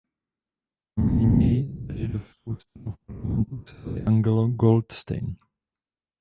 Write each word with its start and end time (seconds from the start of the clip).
Kromě 0.95 1.25
něj 1.27 1.85
za 1.87 1.93
Židovskou 1.93 2.55
stranu 2.55 2.91
v 2.91 3.05
parlamentu 3.05 3.55
usedl 3.61 3.97
i 3.97 4.01
Angelo 4.03 4.47
Goldstein. 4.47 5.35